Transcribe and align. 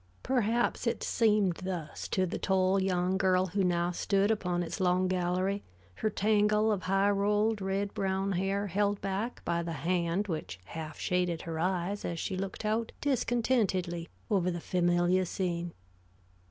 Perhaps 0.23 0.87
it 0.87 1.03
seemed 1.03 1.57
thus 1.57 2.07
to 2.07 2.25
the 2.25 2.39
tall 2.39 2.81
young 2.81 3.19
girl 3.19 3.45
who 3.45 3.63
now 3.63 3.91
stood 3.91 4.31
upon 4.31 4.63
its 4.63 4.79
long 4.79 5.07
gallery, 5.07 5.61
her 5.97 6.09
tangle 6.09 6.71
of 6.71 6.81
high 6.81 7.11
rolled, 7.11 7.61
red 7.61 7.93
brown 7.93 8.31
hair 8.31 8.65
held 8.65 8.99
back 8.99 9.45
by 9.45 9.61
the 9.61 9.73
hand 9.85 10.27
which 10.27 10.59
half 10.65 10.97
shaded 10.99 11.43
her 11.43 11.59
eyes 11.59 12.03
as 12.03 12.17
she 12.19 12.35
looked 12.35 12.65
out 12.65 12.91
discontentedly 12.99 14.09
over 14.31 14.49
the 14.49 14.59
familiar 14.59 15.23
scene. 15.23 15.71